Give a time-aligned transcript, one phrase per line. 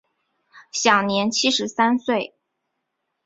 [0.71, 2.33] 享年七十三岁。